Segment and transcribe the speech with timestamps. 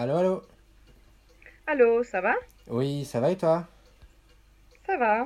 [0.00, 0.42] Allô, allô
[1.66, 2.36] Allô, ça va?
[2.68, 3.66] Oui, ça va et toi?
[4.86, 5.24] Ça va.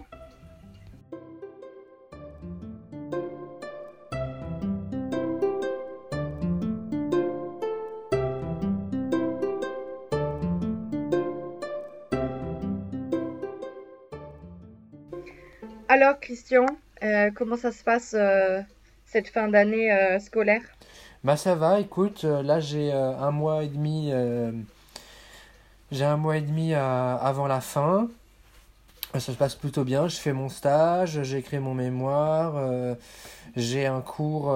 [15.89, 16.65] Alors, Christian,
[17.03, 18.63] euh, comment ça se passe euh,
[19.05, 20.63] cette fin d'année euh, scolaire?
[21.25, 24.51] Bah ça va, écoute, euh, là j'ai euh, un mois et demi, euh,
[25.93, 28.09] j'ai un mois et demi à- avant la fin.
[29.15, 32.55] Ça se passe plutôt bien, je fais mon stage, j'ai écrit mon mémoire,
[33.57, 34.51] j'ai un cours,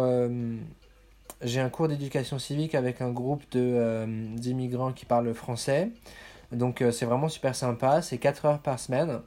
[1.42, 5.90] j'ai un cours d'éducation civique avec un groupe de, d'immigrants qui parlent français.
[6.52, 9.20] Donc c'est vraiment super sympa, c'est 4 heures par semaine.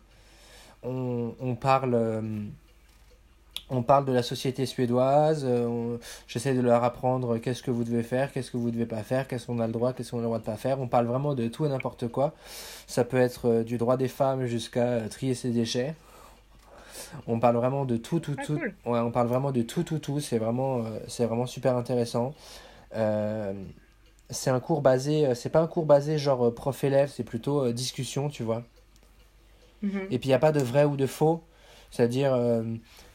[0.84, 1.95] On, on parle,
[3.70, 5.98] on parle de la société suédoise, euh,
[6.28, 9.28] j'essaie de leur apprendre qu'est-ce que vous devez faire, qu'est-ce que vous devez pas faire,
[9.28, 10.80] qu'est-ce qu'on a le droit, qu'est-ce qu'on a le droit de pas faire.
[10.80, 12.34] On parle vraiment de tout et n'importe quoi.
[12.88, 15.95] Ça peut être euh, du droit des femmes jusqu'à euh, trier ses déchets.
[17.28, 18.59] On parle vraiment de tout, tout, Ah, tout.
[18.86, 20.20] Ouais, on parle vraiment de tout, tout, tout.
[20.20, 22.34] C'est vraiment, c'est vraiment super intéressant.
[24.31, 28.44] C'est un cours basé, c'est pas un cours basé genre prof-élève, c'est plutôt discussion, tu
[28.44, 28.64] vois.
[29.81, 30.02] Mhm.
[30.12, 31.44] Et puis il n'y a pas de vrai ou de faux.
[31.92, 32.64] C'est-à-dire, euh,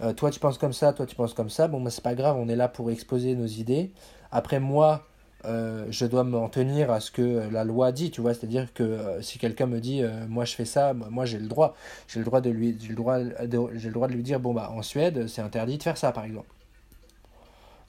[0.01, 1.69] euh, toi tu penses comme ça, toi tu penses comme ça.
[1.69, 3.93] Bon, bah, c'est pas grave, on est là pour exposer nos idées.
[4.33, 5.07] Après, moi,
[5.47, 8.35] euh, je dois m'en tenir à ce que la loi dit, tu vois.
[8.35, 11.39] C'est-à-dire que euh, si quelqu'un me dit, euh, moi je fais ça, moi moi, j'ai
[11.39, 11.75] le droit.
[12.09, 14.41] J'ai le droit de lui, j'ai le droit de, j'ai le droit de lui dire,
[14.41, 16.49] bon, bah en Suède, c'est interdit de faire ça, par exemple.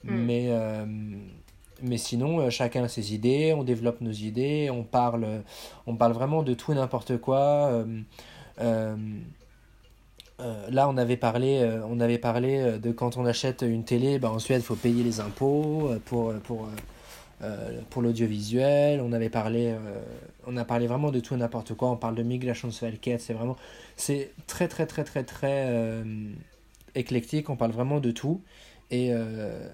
[0.04, 0.14] Mm.
[0.14, 0.50] Mais,
[1.82, 5.42] mais sinon, chacun a ses idées, on développe nos idées, on parle,
[5.86, 7.84] on parle vraiment de tout et n'importe quoi.
[10.40, 13.84] Euh, là, on avait parlé, euh, on avait parlé euh, de quand on achète une
[13.84, 16.68] télé, bah, en Suède, il faut payer les impôts pour, pour,
[17.42, 19.00] euh, pour l'audiovisuel.
[19.00, 19.74] On avait parlé,
[20.46, 21.90] on a parlé vraiment de tout et n'importe quoi.
[21.90, 23.56] On parle de Migrationsverket, c'est vraiment,
[23.96, 26.02] c'est très très très très très
[26.94, 27.50] éclectique.
[27.50, 28.42] On parle vraiment de tout
[28.90, 29.12] et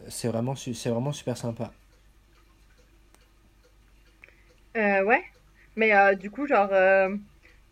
[0.08, 1.72] c'est vraiment, c'est vraiment super sympa.
[4.76, 5.22] Euh, ouais.
[5.76, 6.70] Mais du coup, genre,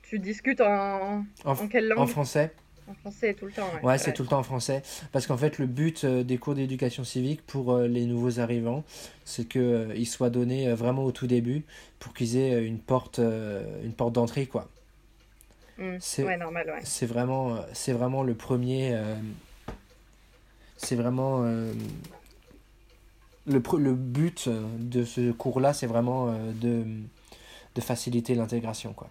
[0.02, 1.24] tu discutes en...
[1.44, 2.06] En, en quelle en langue?
[2.06, 2.52] français.
[2.90, 3.84] En français tout le temps, ouais.
[3.84, 4.12] Ouais, c'est Ouais.
[4.12, 4.82] tout le temps en français.
[5.12, 8.82] Parce qu'en fait, le but euh, des cours d'éducation civique pour euh, les nouveaux arrivants,
[9.24, 11.64] c'est que euh, soient donnés vraiment au tout début
[12.00, 14.68] pour qu'ils aient une porte, une porte d'entrée, quoi.
[15.78, 15.96] Mm.
[16.00, 16.80] C'est, Ouais, normal, ouais.
[16.82, 18.90] c'est vraiment, c'est vraiment le premier.
[18.94, 19.14] euh,
[20.76, 21.72] c'est vraiment euh,
[23.46, 26.84] le, but de ce cours-là, c'est vraiment euh, de,
[27.74, 29.10] de faciliter l'intégration, quoi.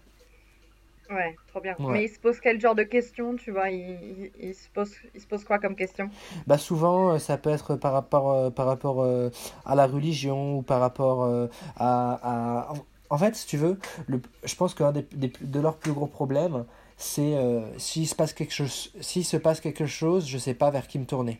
[1.09, 1.77] Ouais, trop bien.
[1.79, 1.85] Ouais.
[1.89, 3.69] Mais il se pose quel genre de questions, tu vois?
[3.69, 6.15] Il, il, il se pose, il se pose quoi comme question?
[6.47, 9.29] Bah souvent, euh, ça peut être par rapport, euh, par rapport euh,
[9.65, 11.47] à la religion ou par rapport euh,
[11.77, 12.73] à, à...
[13.09, 14.21] En fait, si tu veux, le...
[14.43, 16.65] je pense qu'un des, des- de leurs plus gros problèmes,
[16.97, 17.33] c'est
[17.77, 20.99] s'il se passe quelque chose, s'il se passe quelque chose, je sais pas vers qui
[20.99, 21.39] me tourner,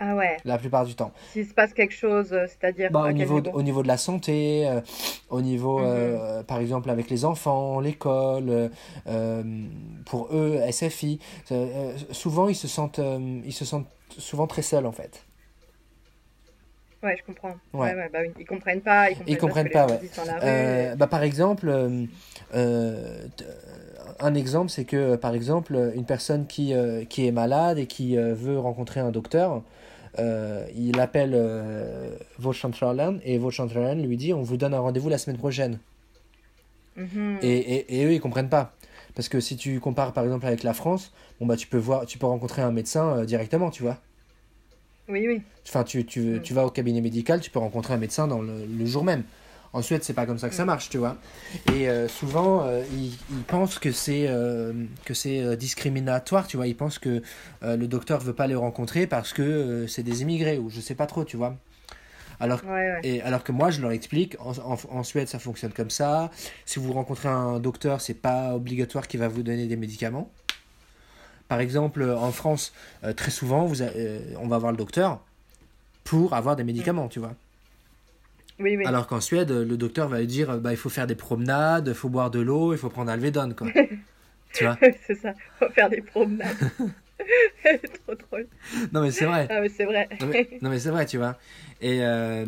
[0.00, 0.36] Ah ouais.
[0.44, 1.12] la plupart du temps.
[1.32, 4.66] S'il se passe quelque chose, euh, c'est-à-dire Bah, au niveau, au niveau de la santé,
[4.68, 4.80] euh,
[5.28, 5.86] au niveau, Mhm.
[5.88, 8.70] euh, par exemple, avec les enfants, l'école,
[9.08, 9.42] euh,
[10.06, 11.18] pour eux, SFI,
[12.12, 13.00] souvent ils se sentent,
[13.44, 15.24] ils se sentent souvent très seuls en fait.
[17.02, 17.54] Ouais, je comprends.
[17.74, 17.90] Ouais.
[17.90, 18.18] Ouais, ouais, bah.
[18.38, 20.96] Ils comprennent pas, ils Ils comprennent comprennent pas pas, ouais.
[20.96, 21.72] bah, par exemple,
[24.20, 26.72] un exemple, c'est que, par exemple, une personne qui,
[27.08, 29.62] qui est malade et qui veut rencontrer un docteur,
[30.18, 32.16] euh, il appelle euh,
[33.24, 35.78] et Vårdcentralen lui dit on vous donne un rendez-vous la semaine prochaine.
[36.96, 37.38] Mhm.
[37.42, 38.74] Et, et, et eux, ils comprennent pas.
[39.14, 42.06] Parce que si tu compares, par exemple, avec la France, bon, bah, tu peux voir,
[42.06, 43.98] tu peux rencontrer un médecin euh, directement, tu vois.
[45.08, 45.42] Oui, oui.
[45.66, 48.66] Enfin, tu, tu, tu vas au cabinet médical, tu peux rencontrer un médecin dans le,
[48.66, 49.24] le jour même.
[49.72, 50.66] En Suède, c'est pas comme ça que ça Mm.
[50.66, 51.16] marche, tu vois.
[51.74, 54.72] Et euh, souvent, euh, ils, ils pensent que c'est euh,
[55.04, 56.66] que c'est discriminatoire, tu vois.
[56.66, 57.22] Ils pensent que
[57.62, 61.06] le docteur veut pas les rencontrer parce que c'est des immigrés ou je sais pas
[61.06, 61.54] trop, tu vois.
[62.40, 63.00] Alors, Ouais, ouais.
[63.02, 66.30] et, alors que moi, je leur explique, en, en, en Suède, ça fonctionne comme ça.
[66.66, 70.30] Si vous rencontrez un docteur, c'est pas obligatoire qu'il va vous donner des médicaments.
[71.48, 72.72] Par exemple, en France,
[73.16, 73.86] très souvent, vous a-
[74.40, 75.20] on va voir le docteur
[76.04, 77.34] pour avoir des médicaments, tu vois.
[78.60, 78.84] Oui, oui.
[78.86, 81.94] Alors qu'en Suède, le docteur va lui dire, bah, il faut faire des promenades, il
[81.94, 83.68] faut boire de l'eau, il faut prendre Alvedon, quoi.
[84.52, 85.34] tu vois C'est ça.
[85.58, 86.56] Faut faire des promenades.
[88.04, 88.46] Trop drôle.
[88.92, 89.46] Non, mais c'est vrai.
[89.50, 90.08] Ah, mais c'est vrai.
[90.62, 91.36] Non, mais, c'est vrai, tu vois.
[91.80, 92.44] Et, euh,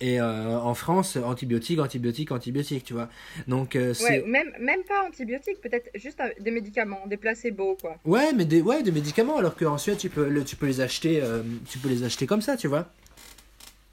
[0.00, 3.08] et euh, en France, antibiotiques, antibiotiques, antibiotiques, tu vois.
[3.46, 3.94] Donc, euh.
[4.02, 7.96] Ouais, même, même pas antibiotiques, peut-être juste des médicaments, des placebos, quoi.
[8.04, 10.80] Ouais, mais des, ouais, des médicaments, alors qu'en Suède, tu peux, le- tu peux les
[10.80, 12.90] acheter, euh, tu peux les acheter comme ça, tu vois.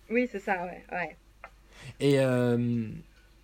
[0.10, 0.84] Oui, c'est ça, ouais.
[0.92, 1.18] ouais.
[2.00, 2.58] Et euh,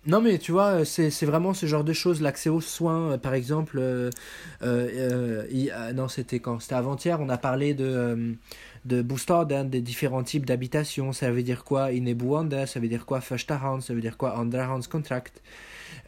[0.06, 2.20] non, mais tu vois, c'est vraiment ce genre de choses.
[2.20, 3.78] L'accès aux soins, euh, par exemple.
[3.80, 4.10] euh,
[5.50, 6.60] il- non, c'était quand?
[6.60, 8.34] C'était avant-hier, on a parlé de,
[8.84, 11.12] de bostaden, des différents types d'habitations.
[11.12, 11.92] Ça veut dire quoi?
[11.92, 13.20] Ineboende, ça veut dire quoi?
[13.20, 14.36] Förstahands, ça veut dire quoi?
[14.38, 15.40] Andrahandskontrakt.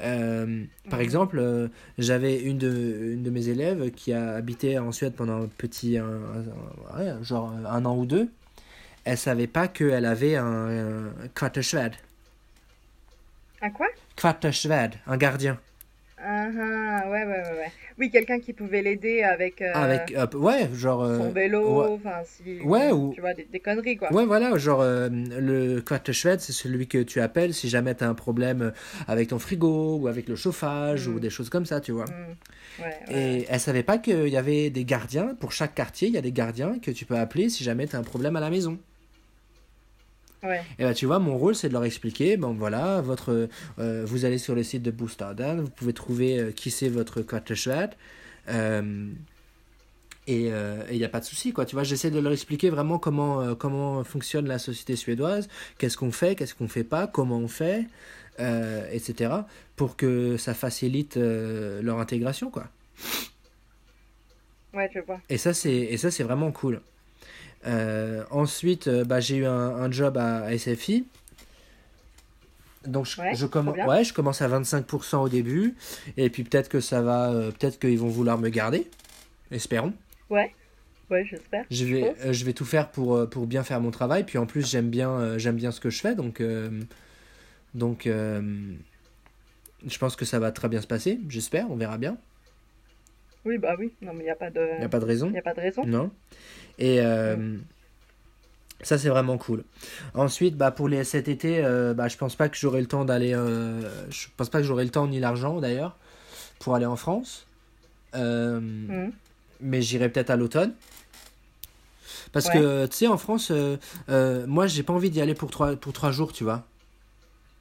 [0.03, 1.69] Euh, par exemple, euh,
[1.99, 5.99] j'avais une de, une de mes élèves qui a habité en Suède pendant un petit,
[5.99, 8.29] un, un- ouais, genre un an ou deux.
[9.05, 11.13] Elle savait pas qu'elle avait un, un.
[13.63, 13.89] Un quoi?
[14.17, 15.59] Kvartersvärd, un gardien.
[16.17, 17.73] Ah, ah, ouais, ouais, ouais, ouais.
[17.99, 21.89] Oui, quelqu'un qui pouvait l'aider avec euh, Avec, euh, ouais, genre, euh, son vélo, ouais,
[21.89, 24.11] enfin, si, ouais, ou, tu vois, des, des conneries, quoi.
[24.13, 28.09] ouais, voilà, genre, euh, le kvartersvärd, c'est celui que tu appelles si jamais tu as
[28.09, 28.73] un problème
[29.09, 32.07] avec ton frigo ou avec le chauffage ou Mm, des choses comme ça, tu vois.
[32.07, 32.37] mm.
[32.79, 33.47] Ouais, ouais, Et ouais.
[33.49, 36.33] elle savait pas qu'il y avait des gardiens, pour chaque quartier, il y a des
[36.33, 38.79] gardiens que tu peux appeler si jamais tu as un problème à la maison.
[40.45, 40.63] Ouais.
[40.79, 43.49] Et bah, tu vois, mon rôle, c'est de leur expliquer, bon voilà, votre,
[43.79, 47.23] euh, vous allez sur le site de Boostadan, vous pouvez trouver euh, qui c'est votre
[47.23, 47.95] Kvartersvärd,
[48.51, 49.09] euh,
[50.27, 50.51] et
[50.91, 51.67] il n'y a pas de souci, quoi.
[51.67, 55.49] Tu vois, j'essaie de leur expliquer vraiment comment, euh, comment fonctionne la société suédoise,
[55.79, 57.87] qu'est-ce qu'on fait, qu'est-ce qu'on fait pas, comment on fait,
[58.41, 59.33] euh, etc.,
[59.77, 62.69] pour que ça facilite euh, leur intégration, quoi.
[64.73, 65.21] Ouais, je vois.
[65.29, 66.81] Et ça, c'est, et ça, c'est vraiment cool.
[67.67, 71.07] Euh, ensuite, euh, bah, j'ai eu un, un job à, à SFI.
[72.87, 75.75] Donc je, Ouais, je, ouais, je commence à 25% au début.
[76.17, 78.87] Et puis peut-être que ça va, euh, peut-être qu'ils vont vouloir me garder.
[79.51, 79.95] Espérons.
[80.29, 80.53] Ouais,
[81.11, 84.25] ouais, j'espère, Je vais, euh, je vais tout faire pour, pour bien faire mon travail.
[84.25, 86.15] Puis en plus, j'aime bien, euh, j'aime bien ce que je fais.
[86.15, 86.69] Donc, euh,
[87.75, 91.21] donc je pense que ça va très bien se passer.
[91.29, 92.19] J'espère, on verra bien.
[93.45, 95.05] Oui, bah oui, non, mais il n'y a pas de, Il n'y a pas de
[95.05, 95.31] raison.
[95.31, 95.85] y a pas de raison.
[95.87, 96.11] Non.
[96.79, 97.57] Et euh,
[98.81, 99.65] ça, c'est vraiment cool.
[100.15, 103.05] Ensuite, bah, pour les, cet été, euh, bah, je pense pas que j'aurai le temps
[103.05, 103.35] d'aller.
[103.35, 105.97] euh, je pense pas que j'aurai le temps ni l'argent d'ailleurs
[106.59, 107.47] pour aller en France.
[108.15, 109.09] Mm.
[109.61, 110.73] mais j'irai peut-être à l'automne.
[112.33, 112.55] Parce Ouais.
[112.55, 113.51] que, tu sais, en France,
[114.47, 116.65] moi, j'ai pas envie d'y aller pour trois, pour trois jours, tu vois.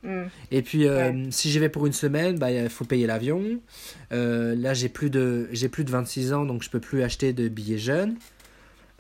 [0.04, 0.24] Mm.
[0.52, 1.32] Et puis, euh, Ouais.
[1.32, 3.42] si j'y vais pour une semaine, bah, il faut payer l'avion.
[4.12, 7.34] Euh, là, j'ai plus de, j'ai plus de 26 ans, donc je peux plus acheter
[7.34, 8.18] de billets jeunes.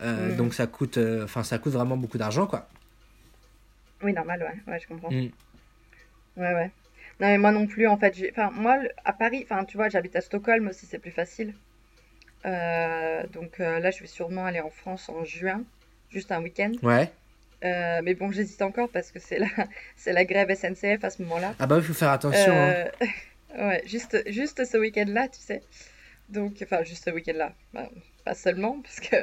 [0.02, 0.38] Euh, Mm.
[0.38, 2.68] Donc, ça coûte, enfin, ça coûte vraiment beaucoup d'argent, quoi.
[4.02, 5.12] Oui, normal, ouais, ouais, je comprends.
[5.12, 5.30] Mm.
[6.38, 6.72] Ouais, ouais.
[7.20, 9.88] Non, mais moi non plus, en fait, j'ai, enfin, moi, à Paris, enfin, tu vois,
[9.90, 11.54] j'habite à Stockholm aussi, c'est plus facile.
[12.44, 15.64] Donc là, je vais sûrement aller en France en juin,
[16.10, 16.72] juste un week-end.
[16.82, 17.12] Ouais.
[17.64, 19.48] Euh, mais bon, j'hésite encore parce que c'est la,
[19.96, 21.56] c'est la grève SNCF à ce moment-là.
[21.60, 22.88] Ah bah, il faut faire attention, hein.
[23.02, 23.08] Euh,
[23.58, 25.62] ouais, juste, juste ce week-end-là, tu sais.
[26.30, 27.54] Donc, enfin, juste ce week-end-là.
[27.74, 27.90] Ben,
[28.26, 29.16] pas seulement, parce que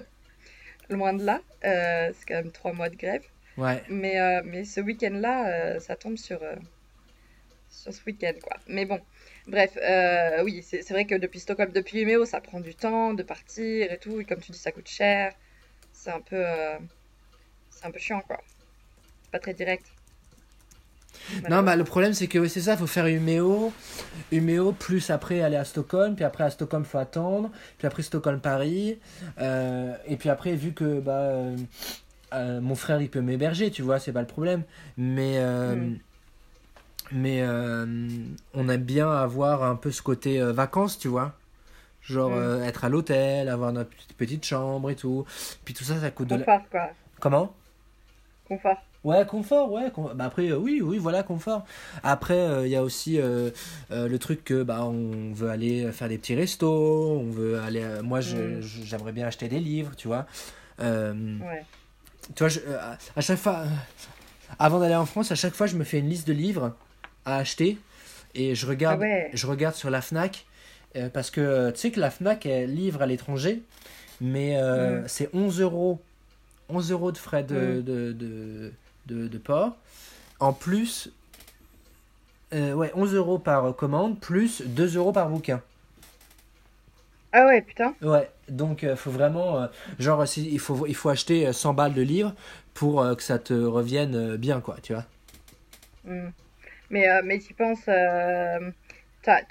[0.94, 3.24] loin de là, euh, c'est quand même trois mois de grève.
[3.56, 3.82] Ouais.
[3.90, 6.40] Mais, mais ce week-end-là, ça tombe sur,
[7.68, 8.56] sur ce week-end, quoi.
[8.68, 9.00] Mais bon,
[9.48, 9.76] bref,
[10.44, 13.98] oui, c'est vrai que depuis Stockholm, depuis Umeå, ça prend du temps de partir et
[13.98, 14.18] tout.
[14.18, 15.34] Et comme tu dis, ça coûte cher.
[15.92, 16.42] C'est un peu,
[17.80, 18.36] c'est un peu chiant, quoi.
[19.22, 19.86] C'est pas très direct,
[21.48, 23.72] Non, bah, le problème, c'est que oui, c'est ça, il faut faire Umeå,
[24.32, 28.98] Umeå, plus après aller à Stockholm, puis après à Stockholm, faut attendre, puis après Stockholm-Paris,
[29.38, 31.56] euh, et puis après, vu que bah, euh,
[32.32, 34.62] euh, mon frère, il peut m'héberger, tu vois, c'est pas le problème,
[34.96, 35.96] mais, Hmm.
[37.12, 37.42] mais
[38.54, 41.34] on aime bien avoir un peu ce côté vacances, tu vois.
[42.02, 45.26] Genre euh, être à l'hôtel, avoir notre petite, chambre et tout.
[45.64, 46.62] Puis tout ça, ça coûte de quoi.
[47.20, 47.54] Comment?
[48.50, 48.76] Confort.
[49.04, 49.90] Ouais, confort, ouais.
[50.16, 51.64] Bah après, euh, oui, oui, voilà, confort.
[52.02, 53.50] Après, euh, il y a aussi euh,
[53.90, 57.82] le truc que bah on veut aller faire des petits restos, on veut aller.
[58.02, 58.60] moi, Mm.
[58.60, 60.26] j'aimerais bien acheter des livres, tu vois.
[60.80, 61.64] Ouais.
[62.34, 62.60] tu vois, je-
[63.16, 63.64] à chaque fois,
[64.58, 66.74] avant d'aller en France, à chaque fois, je me fais une liste de livres
[67.24, 67.78] à acheter
[68.34, 69.30] et je Ah regarde, ouais.
[69.32, 70.44] je regarde sur la Fnac
[71.14, 73.62] parce que tu sais que la Fnac elle livre à l'étranger,
[74.20, 75.04] mais Mm.
[75.06, 76.00] c'est 11 euros,
[76.72, 78.72] 11 euros de frais de, de, de,
[79.06, 79.76] de, de port.
[80.40, 81.10] En plus,
[82.52, 85.60] euh, ouais, 11 euros par commande, plus 2 euros par bouquin.
[87.32, 87.94] Ah ouais, putain.
[88.02, 89.66] Ouais, donc il faut vraiment, euh,
[89.98, 92.34] genre, si- il faut, il faut acheter euh, 100 balles de livres
[92.74, 95.04] pour euh, que ça te revienne euh, bien, quoi, tu vois.
[96.04, 96.30] Hmm.
[96.90, 98.72] Mais, euh, mais tu penses, euh,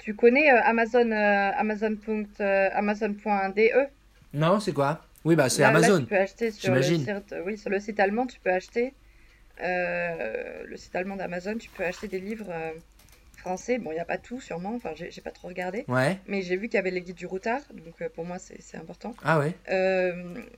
[0.00, 1.96] tu connais euh, Amazon, euh, Amazon.
[1.96, 3.88] point- euh, Amazon.de?
[4.32, 5.00] Non, c'est quoi?
[5.24, 7.04] Oui, bah c'est Là, là, Amazon, tu peux acheter sur le j'imagine.
[7.04, 8.94] site, oui, sur le site allemand, tu peux acheter,
[9.62, 12.72] euh, le site allemand d'Amazon, tu peux acheter des livres euh,
[13.36, 13.78] français.
[13.78, 16.18] Bon, il n'y a pas tout, sûrement, enfin, j'ai pas trop regardé, Ouais.
[16.26, 18.76] mais j'ai vu qu'il y avait les guides du routard, donc euh, pour moi, c'est
[18.78, 19.14] important.
[19.22, 19.52] Ah ouais.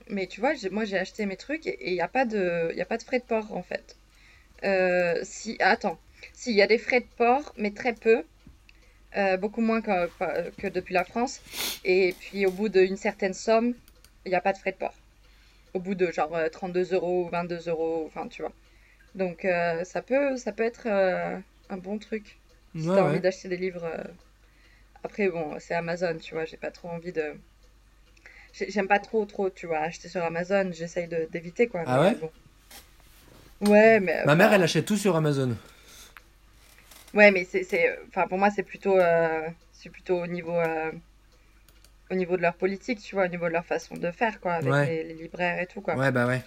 [0.09, 2.77] Mais tu vois, moi, j'ai acheté mes trucs et il n'y a pas de, il
[2.77, 3.97] y a pas de frais de port, en fait.
[5.25, 5.99] Si, attends,
[6.33, 8.23] Si, il y a des frais de port, mais très peu.
[9.39, 10.07] Beaucoup moins que,
[10.61, 11.41] que depuis la France.
[11.83, 13.73] Et puis au bout d'une certaine somme,
[14.25, 14.95] il n'y a pas de frais de port.
[15.73, 18.53] Au bout de genre euh, 32 euros, 22 euros, enfin tu vois.
[19.15, 21.39] Donc euh, ça peut, ça peut être euh,
[21.69, 22.39] un bon truc.
[22.77, 23.07] Si Ouais, t'as ouais.
[23.07, 23.83] envie d'acheter des livres.
[23.85, 24.03] euh.
[25.03, 27.35] Après, bon, c'est Amazon, tu vois, j'ai pas trop envie de.
[28.53, 31.85] j'ai- J'aime pas trop, trop, tu vois, acheter sur Amazon, j'essaye de- d'éviter, quoi.
[31.85, 32.15] Ah ouais?
[32.21, 32.31] Bon.
[33.61, 34.23] Ouais, mais.
[34.25, 35.55] Ma mère, enfin, elle achète tout sur Amazon.
[37.13, 40.91] Ouais, mais c'est, c'est, enfin, pour moi, c'est plutôt, euh, c'est plutôt au niveau, euh,
[42.11, 44.53] au niveau de leur politique, tu vois, au niveau de leur façon de faire, quoi,
[44.53, 44.85] avec Ouais.
[44.87, 45.95] les, les libraires et tout, quoi.
[45.95, 46.43] Ouais, bah ouais.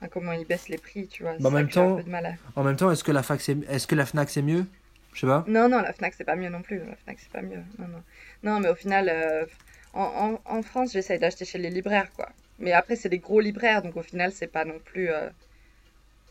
[0.00, 1.34] Enfin, comment ils baissent les prix, tu vois.
[1.38, 3.94] Bah, en même temps- à- En même temps, est-ce que la fac, c'est, est-ce que
[3.94, 4.66] la Fnac c'est mieux?
[5.14, 5.44] Je sais pas.
[5.46, 6.78] Non, non, la Fnac, c'est pas mieux non plus.
[6.78, 7.62] La Fnac, c'est pas mieux.
[7.78, 8.02] Non, non.
[8.42, 9.46] Non, mais au final, euh,
[9.94, 12.28] en, en, en France, j'essaye d'acheter chez les libraires, quoi.
[12.58, 15.10] Mais après, c'est des gros libraires, donc au final, c'est pas non plus.
[15.10, 15.28] euh,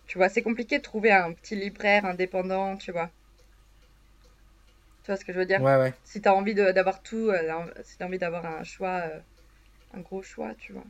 [0.07, 3.09] Tu vois, c'est compliqué de trouver un petit libraire indépendant, tu vois.
[5.03, 5.61] Tu vois ce que je veux dire?
[5.61, 5.93] Ouais, ouais.
[6.05, 9.19] Si t'as envie de- d'avoir tout, euh, si t'as envie d'avoir un choix, euh,
[9.95, 10.83] un gros choix, tu vois.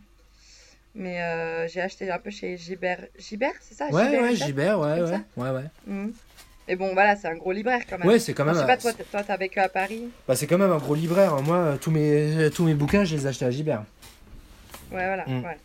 [0.95, 3.07] Mais euh, j'ai acheté un peu chez Gibert.
[3.17, 3.87] Gibert, c'est ça?
[3.89, 5.19] Ouais, Gibert ouais, Gibert, ouais, ouais.
[5.35, 5.63] Ouais, ouais.
[5.87, 6.13] Mhm.
[6.67, 8.07] Mais bon, voilà, c'est un gros libraire quand même.
[8.07, 8.77] Ouais, c'est quand Enfin, même.
[8.79, 10.09] je sais pas, toi, t'as vécu à Paris?
[10.27, 11.33] Bah, c'est quand même un gros libraire.
[11.33, 11.41] hein.
[11.41, 13.83] Moi, tous mes, tous mes bouquins, je les ai achetés à Gibert.
[14.91, 15.25] Ouais, voilà.
[15.27, 15.43] Mm.
[15.43, 15.57] ouais.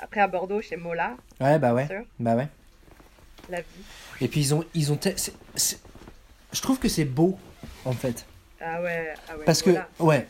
[0.00, 1.86] Après, à Bordeaux, chez Mola, Ouais, bah ouais.
[1.86, 2.48] sûr, Bah ouais.
[3.50, 3.66] la vie.
[4.22, 5.10] Et puis ils ont, ils ont, te-
[6.52, 7.38] je trouve que c'est beau
[7.84, 8.26] en fait,
[8.60, 10.26] Ah ouais, ah ouais, parce que, ouais,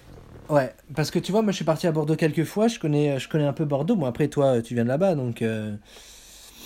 [0.48, 3.18] ouais, parce que tu vois, moi je suis parti à Bordeaux quelques fois, je connais,
[3.18, 3.96] je connais un peu Bordeaux.
[3.96, 5.76] Bon après toi, tu viens de là-bas, donc, euh,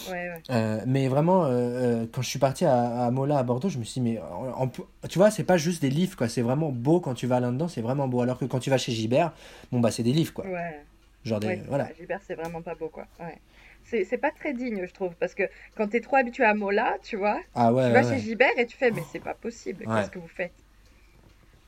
[0.09, 0.43] Ouais, ouais.
[0.51, 3.85] euh, mais vraiment, euh, quand je suis parti à, à Mola à Bordeaux, je me
[3.85, 4.69] suis dit, mais en- en-
[5.09, 7.69] tu vois, c'est pas juste des livres quoi, c'est vraiment beau quand tu vas là-dedans,
[7.69, 8.23] c'est vraiment beau.
[8.23, 9.33] Alors que quand tu vas chez Gibert,
[9.73, 10.87] bon bah c'est des livres quoi, Ouais,
[11.25, 11.89] genre des, ouais, voilà.
[11.89, 13.07] ça, Gilbert, c'est vraiment pas beau, quoi.
[13.21, 13.39] Ouais.
[13.85, 17.17] C'est pas très digne, je trouve, parce que quand t'es trop habitué à Mola, tu
[17.17, 18.21] vois, Ah ouais, tu ouais, vas chez ouais.
[18.21, 20.55] Gilbert et tu fais, mais c'est pas possible, qu'est-ce que vous faites?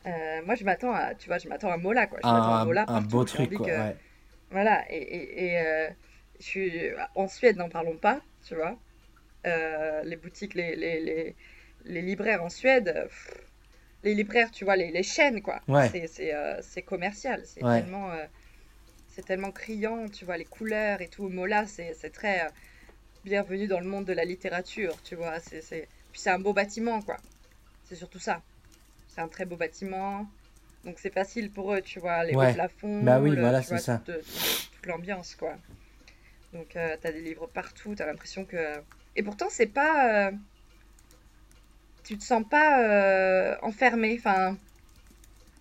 [0.07, 2.19] Euh, moi, je m'attends à, tu vois, je m'attends à Mola, quoi.
[2.23, 3.97] Je Un, à Mola un beau truc quoi, que- ouais.
[4.51, 5.89] Voilà, et, et, et, euh,
[6.41, 6.73] je suis
[7.15, 8.79] en Suède, n'en parlons pas, tu vois.
[9.47, 11.37] Euh, les boutiques, les, les, les,
[11.85, 13.31] les libraires en Suède, pff,
[14.03, 15.61] les libraires, tu vois, les, chaînes, quoi.
[15.69, 15.89] Ouais.
[16.63, 17.83] C'est, commercial, c'est Ouais.
[17.83, 18.11] tellement,
[19.09, 21.29] c'est tellement criant, tu vois, les couleurs et tout.
[21.29, 22.47] Mola, c'est, très
[23.25, 25.39] bienvenue dans le monde de la littérature, tu vois.
[25.41, 25.89] C'est, c'est...
[26.11, 27.19] Puis c'est un beau bâtiment, quoi.
[27.85, 28.43] C'est surtout ça.
[29.21, 30.27] C'est un très beau bâtiment.
[30.85, 32.53] Donc c'est facile pour eux, tu vois, les Ouais.
[32.53, 33.99] hauts plafonds, Bah oui, le- voilà, c'est ça.
[33.99, 35.57] toute, toute- l'ambiance, quoi.
[36.55, 38.81] Donc euh, t'as des livres partout, t'as l'impression que...
[39.17, 40.29] Et pourtant, c'est pas...
[40.29, 40.33] euh,
[42.03, 44.57] Tu te sens pas euh, enfermé, enfin...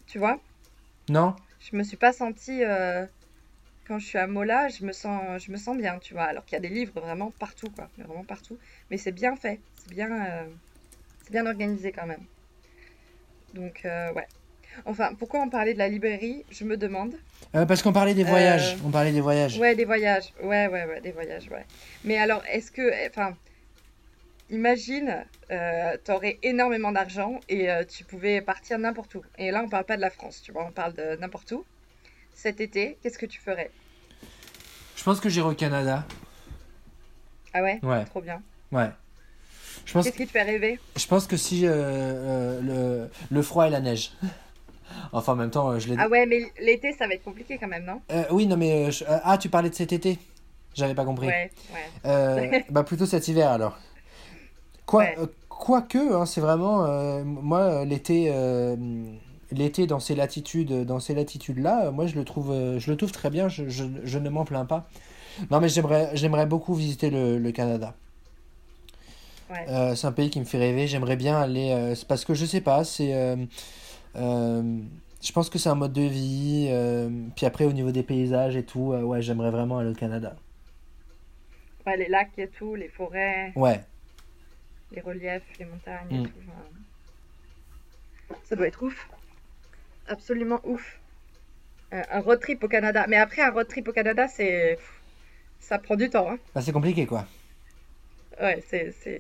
[0.08, 0.40] Tu vois?
[1.10, 1.36] Non?
[1.60, 2.64] Je me suis pas sentie...
[2.64, 3.06] euh,
[3.88, 6.24] Quand je suis à Mola, je me sens, je me sens bien, tu vois.
[6.24, 7.90] Alors qu'il y a des livres vraiment partout, quoi.
[7.98, 8.58] Mais Vraiment partout.
[8.90, 9.60] Mais c'est bien fait.
[9.76, 10.48] C'est bien, euh,
[11.24, 12.26] c'est bien organisé quand même.
[13.54, 14.28] Donc, euh, ouais.
[14.86, 16.46] Enfin, pourquoi on parlait de la librairie?
[16.52, 17.16] Je me demande.
[17.56, 19.58] Euh, parce qu'on parlait des Euh, voyages, on parlait des voyages.
[19.58, 20.32] Ouais, des voyages.
[20.42, 21.66] Ouais, ouais, ouais, des voyages, ouais.
[22.04, 23.36] Mais alors, est-ce que, enfin,
[24.50, 29.24] imagine, euh, t'aurais énormément d'argent et euh, tu pouvais partir n'importe où.
[29.38, 31.66] Et là, on parle pas de la France, tu vois, on parle de n'importe où.
[32.34, 33.72] Cet été, qu'est-ce que tu ferais?
[34.96, 36.06] Je pense que j'irai au Canada.
[37.54, 37.80] Ah ouais?
[37.84, 38.06] Ouais.
[38.06, 38.42] Trop bien.
[38.72, 38.90] Ouais.
[39.86, 40.80] Je pense, Qu'est-ce qui te fait rêver?
[40.96, 44.12] je pense que si euh, euh, le, le froid et la neige.
[45.14, 47.58] Enfin, en même temps, euh, je l'ai Ah ouais, mais l'été, ça va être compliqué
[47.60, 48.02] quand même, non?
[48.12, 48.92] Euh, oui, non, mais.
[48.92, 50.18] je- ah, tu parlais de cet été
[50.76, 51.28] J'avais pas compris.
[51.28, 52.10] Ouais, ouais.
[52.10, 53.78] Euh, bah, plutôt cet hiver alors.
[54.86, 55.16] Quoi, Ouais.
[55.20, 57.24] euh, quoique, hein, c'est vraiment.
[57.24, 58.34] moi, l'été.
[59.52, 63.32] L'été dans ces latitudes, dans ces latitudes-là, moi je le trouve, je le trouve très
[63.32, 63.48] bien.
[63.48, 64.88] Je, je, je ne m'en plains pas.
[65.50, 67.96] Non, mais j'aimerais, j'aimerais beaucoup visiter le, le Canada.
[69.50, 69.66] Ouais.
[69.68, 70.88] Euh, c'est un pays qui me fait rêver.
[70.88, 71.72] J'aimerais bien aller.
[71.72, 72.84] euh, c'est parce que je sais pas.
[72.84, 73.14] C'est.
[73.14, 73.36] euh,
[75.22, 76.70] je pense que c'est un mode de vie.
[77.36, 80.36] puis après, au niveau des paysages et tout, ouais, j'aimerais vraiment aller au Canada.
[81.86, 83.82] Ouais, les lacs et tout, les forêts, Ouais.
[84.92, 86.24] les reliefs, les montagnes et Mm.
[86.28, 86.34] tout.
[88.46, 89.10] Ça doit être ouf.
[90.08, 91.00] Absolument ouf.
[91.92, 93.06] Un road trip au Canada.
[93.10, 94.78] Mais après, un road trip au Canada, c'est...
[95.60, 96.38] Ça prend du temps, hein.
[96.56, 97.26] Bah, c'est compliqué quoi.
[98.40, 99.20] Ouais, c'est...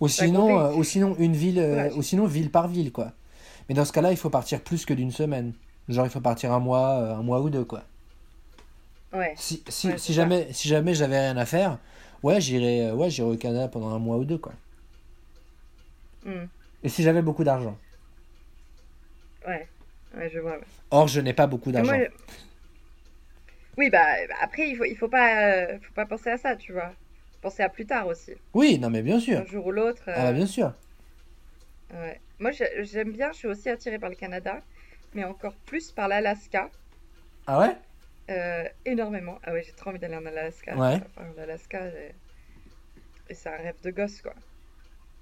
[0.00, 1.92] Ou sinon, euh, ou sinon une ville, euh, Ouais.
[1.94, 3.12] ou sinon ville par ville quoi.
[3.68, 5.54] Mais dans ce cas-là, il faut partir plus que d'une semaine.
[5.88, 7.82] Genre, il faut partir un mois, euh, un mois ou deux quoi.
[9.12, 9.34] Ouais.
[9.36, 11.78] Si, si, Ouais, si c'est jamais, si jamais j'avais rien à faire,
[12.22, 14.52] ouais, j'irais, ouais, j'irais au Canada pendant un mois ou deux quoi.
[16.24, 16.44] Mm.
[16.82, 17.76] Et si j'avais beaucoup d'argent.
[19.46, 19.66] Ouais.
[20.16, 20.58] Ouais, je vois.
[20.90, 21.98] Or, je n'ai pas beaucoup d'argent.
[23.76, 24.04] Oui, bah
[24.40, 26.92] après, il faut, il faut pas, faut pas penser à ça, tu vois.
[27.46, 28.32] Penser à plus tard aussi.
[28.54, 29.38] Oui, non mais bien sûr.
[29.38, 30.02] Un jour ou l'autre.
[30.08, 30.72] Ah bah euh, bien sûr.
[31.94, 32.20] Ouais.
[32.40, 34.60] Moi, j'ai- j'aime bien, je suis aussi attirée par le Canada,
[35.14, 36.68] mais encore plus par l'Alaska.
[37.46, 37.76] Ah ouais?
[38.30, 39.38] Euh, énormément.
[39.44, 40.76] Ah ouais, j'ai trop envie d'aller en Alaska.
[40.76, 41.00] Ouais.
[41.06, 41.84] Enfin, l'Alaska,
[43.30, 44.34] c'est un rêve de gosse, quoi.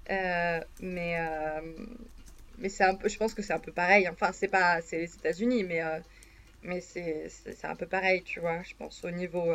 [0.09, 1.19] Euh, mais
[2.57, 4.09] mais c'est un peu, je pense que c'est un peu pareil.
[4.09, 5.81] Enfin, c'est pas, c'est les États-Unis, mais
[6.63, 7.29] mais c'est
[7.65, 8.63] un peu pareil, tu vois.
[8.63, 9.53] Je pense au niveau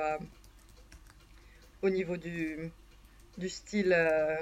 [1.83, 2.73] au niveau du
[3.39, 4.37] du style euh,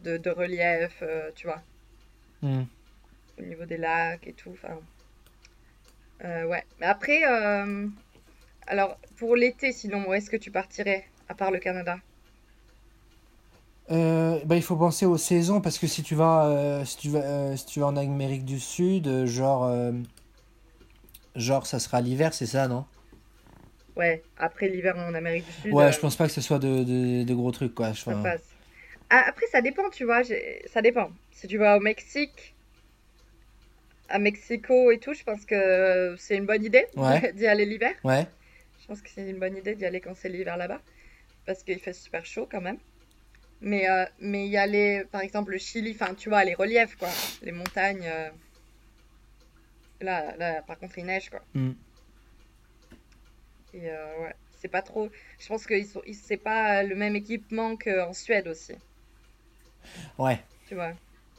[0.00, 1.64] de, de relief, euh, tu vois,
[2.42, 2.62] Hmm.
[3.38, 4.52] au niveau des lacs et tout.
[4.52, 4.80] Enfin,
[6.24, 6.64] euh, ouais.
[6.78, 7.88] Mais après, euh,
[8.66, 11.98] alors pour l'été, sinon, où est-ce que tu partirais à part le Canada?
[13.90, 17.10] Euh, bah, il faut penser aux saisons parce que si tu vas, euh, si tu
[17.10, 19.92] vas, euh, si tu vas en Amérique du Sud, euh, genre, euh,
[21.36, 22.86] genre ça sera l'hiver, c'est ça, non?
[23.96, 26.58] Ouais, après l'hiver en Amérique du Sud, Ouais, euh, je pense pas que ce soit
[26.58, 27.92] de, de, de gros trucs, quoi.
[27.92, 28.48] Je- ça enfin, passe.
[29.10, 31.10] Ah, après, ça dépend, tu vois, ça dépend.
[31.32, 32.54] Si tu vas au Mexique,
[34.08, 37.94] à Mexico et tout, je pense que c'est une bonne idée Ouais, d'y aller l'hiver.
[38.04, 38.26] ouais,
[38.80, 40.80] Je pense que c'est une bonne idée d'y aller quand c'est l'hiver là-bas,
[41.46, 42.78] parce qu'il fait super chaud quand même.
[43.60, 47.08] Mais, euh, mais y aller, par exemple, le Chili, enfin, tu vois, les reliefs, quoi,
[47.42, 48.30] les montagnes, euh,
[50.00, 51.40] là, là, par contre, il neige, quoi.
[51.54, 51.72] hmm,
[53.74, 55.10] Et euh, ouais, c'est pas trop.
[55.38, 58.74] Je pense que sont, c'est pas le même équipement qu'en Suède aussi.
[60.18, 60.94] ouais, Tu vois,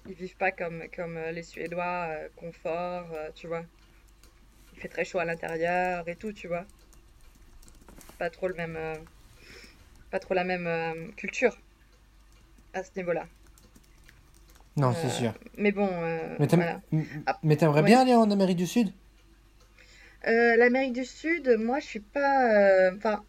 [0.06, 3.66] ils vivent pas comme, comme euh, les Suédois, euh, confort, euh, tu vois.
[4.74, 6.66] Il fait très chaud à l'intérieur et tout, tu vois.
[8.18, 8.96] Pas trop le même, euh,
[10.12, 11.58] pas trop la même culture
[12.74, 13.28] à ce niveau-là.
[14.78, 15.34] non, c'est sûr.
[15.58, 15.88] mais bon,
[16.40, 16.82] Mais voilà.
[17.26, 17.88] Ah, t'aimerais ouais.
[17.88, 18.94] bien aller en Amérique du Sud?
[20.28, 22.52] Euh, l'Amérique du Sud, moi, je suis pas.
[22.88, 23.24] euh, Enfin,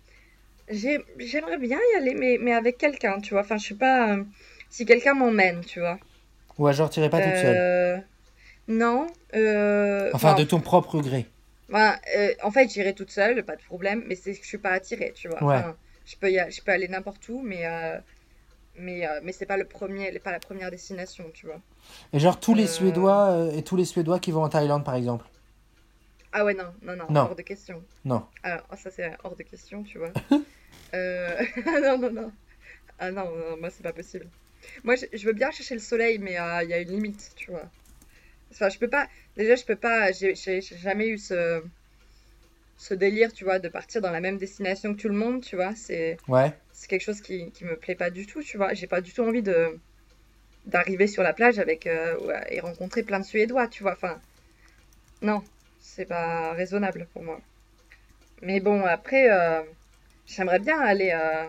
[0.70, 3.42] j'ai, j'aimerais bien y aller, mais, mais avec quelqu'un, tu vois.
[3.42, 4.14] Enfin, je suis pas.
[4.16, 4.24] euh,
[4.70, 5.98] si quelqu'un m'emmène, tu vois.
[6.58, 8.04] Ouais, genre t'irais pas toute seule.
[8.68, 9.06] Non.
[10.12, 11.26] Enfin, de ton propre gré.
[11.68, 11.98] Voilà,
[12.42, 15.12] en fait, j'irai toute seule, pas de problème, mais c'est que je suis pas attirée,
[15.14, 15.42] tu vois.
[15.42, 15.76] Ouais, Enfin,
[16.06, 17.64] je peux y a- je peux aller n'importe où, mais
[18.76, 21.60] mais euh, mais c'est pas le premier, pas la première destination, tu vois.
[22.14, 24.84] et genre tous les Euh, Suédois euh, et tous les Suédois qui vont en Thaïlande,
[24.84, 25.26] par exemple.
[26.36, 27.80] Ah ouais, non, non, non, Non, hors de question.
[28.04, 28.26] non.
[28.42, 30.12] Alors, ça c'est hors de question, tu vois.
[30.92, 31.42] Euh,
[31.82, 32.32] non, non, non.
[33.00, 34.28] Ah non, non, moi c'est pas possible.
[34.84, 37.50] Moi, je, veux bien chercher le soleil, mais euh, il y a une limite, tu
[37.50, 37.68] vois.
[38.52, 39.08] Enfin, je peux pas.
[39.36, 40.12] Déjà, je peux pas.
[40.12, 41.64] J'ai jamais eu ce
[42.76, 45.56] ce délire, tu vois, de partir dans la même destination que tout le monde, tu
[45.56, 45.74] vois.
[45.74, 48.72] C'est Ouais, c'est quelque chose qui, qui me plaît pas du tout, tu vois.
[48.74, 49.78] J'ai pas du tout envie de
[50.66, 52.16] d'arriver sur la plage avec euh,
[52.50, 53.92] et rencontrer plein de Suédois, tu vois.
[53.92, 54.20] Enfin,
[55.22, 55.42] non,
[55.84, 57.40] c'est pas raisonnable pour moi.
[58.42, 59.62] Mais bon, après, euh,
[60.26, 61.46] j'aimerais bien aller, euh,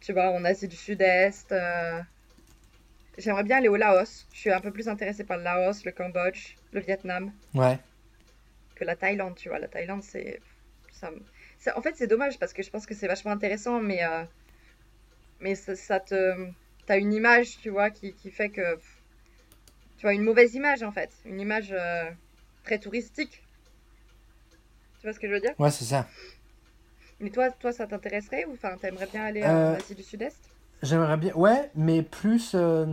[0.00, 1.52] tu vois, en Asie du Sud-Est.
[1.52, 2.00] euh,
[3.18, 4.26] J'aimerais bien aller au Laos.
[4.32, 7.78] Je suis un peu plus intéressée par le Laos, le Cambodge, le Vietnam ouais.
[8.74, 9.58] que la Thaïlande, tu vois.
[9.58, 10.40] La Thaïlande, c'est...
[10.90, 11.10] ça
[11.76, 14.00] En fait, c'est dommage parce que je pense que c'est vachement intéressant, mais,
[15.40, 16.48] mais ça, ça te...
[16.86, 18.76] T'as une image, tu vois, qui, qui fait que...
[19.98, 21.10] Tu vois, une mauvaise image, en fait.
[21.26, 21.74] Une image
[22.64, 23.42] très touristique.
[25.00, 25.54] Tu vois ce que je veux dire?
[25.58, 26.06] Ouais, c'est ça.
[27.20, 30.50] Mais toi, toi, ça t'intéresserait ou enfin, t'aimerais bien aller Euh, en Asie du Sud-Est?
[30.82, 31.32] j'aimerais bien.
[31.34, 32.52] Ouais, mais plus.
[32.54, 32.86] euh,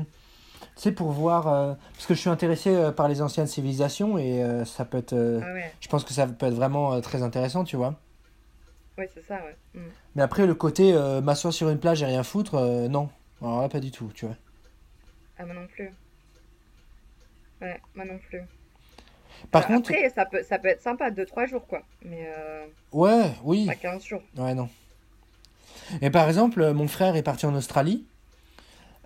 [0.75, 1.47] tu sais, pour voir.
[1.47, 4.97] euh, parce que je suis intéressé euh, par les anciennes civilisations et euh, ça peut
[4.99, 5.15] être.
[5.41, 7.95] Ah ouais, je pense que ça peut être vraiment très intéressant, tu vois.
[8.97, 9.55] ouais, c'est ça, ouais.
[9.73, 9.89] Mm.
[10.15, 12.55] Mais après, le côté m'asseoir sur une plage et rien foutre,
[12.89, 13.09] non.
[13.41, 14.35] Alors là, pas du tout, tu vois.
[15.37, 15.91] Ah, moi non plus.
[17.61, 18.41] Ouais, moi non plus.
[19.51, 21.81] Par Euh, contre, après, ça peut, ça peut être sympa, deux trois jours, quoi.
[22.03, 23.65] Mais euh, ouais, oui.
[23.65, 24.21] pas 15 jours.
[24.37, 24.69] Ouais, non.
[26.01, 28.05] Et par exemple, mon frère est parti en Australie.